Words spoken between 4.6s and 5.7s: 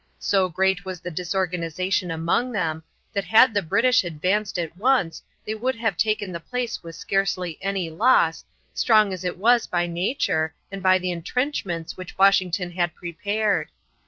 once they